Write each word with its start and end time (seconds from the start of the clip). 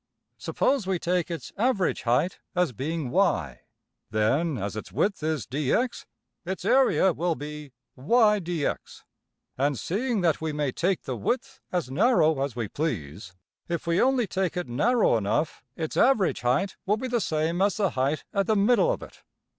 Suppose 0.39 0.87
we 0.87 0.97
take 0.97 1.29
its 1.29 1.51
\emph{average} 1.59 2.01
height 2.01 2.39
as 2.55 2.71
being~$y$; 2.73 3.61
then, 4.09 4.57
as 4.57 4.75
its 4.75 4.91
width 4.91 5.21
is~$dx$, 5.21 6.05
its 6.43 6.65
area 6.65 7.13
will 7.13 7.35
be~$y\, 7.35 8.39
dx$. 8.39 9.03
And 9.59 9.77
seeing 9.77 10.21
that 10.21 10.41
we 10.41 10.53
may 10.53 10.71
take 10.71 11.03
the 11.03 11.15
width 11.15 11.59
as 11.71 11.91
narrow 11.91 12.41
as 12.41 12.55
we 12.55 12.67
please, 12.67 13.35
if 13.69 13.85
we 13.85 14.01
only 14.01 14.25
take 14.25 14.57
it 14.57 14.67
narrow 14.67 15.17
enough 15.17 15.61
its 15.75 15.95
average 15.95 16.41
height 16.41 16.77
will 16.87 16.97
be 16.97 17.07
the 17.07 17.21
same 17.21 17.61
as 17.61 17.77
the 17.77 17.91
height 17.91 18.23
at 18.33 18.47
the 18.47 18.55
middle 18.55 18.91
of 18.91 19.03
it. 19.03 19.21